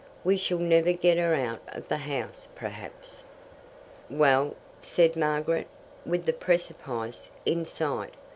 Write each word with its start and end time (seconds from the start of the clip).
We 0.23 0.35
shall 0.35 0.57
never 0.57 0.93
get 0.93 1.19
her 1.19 1.35
out 1.35 1.61
of 1.67 1.87
the 1.87 1.97
house, 1.97 2.47
perhaps." 2.55 3.23
"Well?" 4.09 4.55
said 4.81 5.15
Margaret, 5.15 5.67
with 6.07 6.25
the 6.25 6.33
precipice 6.33 7.29
in 7.45 7.65
sight. 7.65 8.15